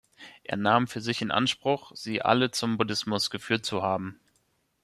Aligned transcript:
Er 0.43 0.57
nahm 0.57 0.87
für 0.87 0.99
sich 0.99 1.21
in 1.21 1.29
Anspruch, 1.29 1.91
sie 1.93 2.23
alle 2.23 2.49
zum 2.49 2.79
Buddhismus 2.79 3.29
geführt 3.29 3.67
zu 3.67 3.83
haben. 3.83 4.19